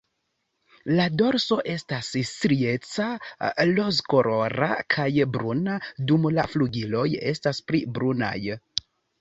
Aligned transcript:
La 0.99 1.03
dorso 1.21 1.57
estas 1.73 2.07
strieca 2.29 3.05
rozkolora 3.73 4.71
kaj 4.97 5.07
bruna, 5.37 5.77
dum 6.13 6.27
la 6.39 6.47
flugiloj 6.55 7.07
estas 7.35 7.65
pli 7.71 7.85
brunaj. 7.99 8.37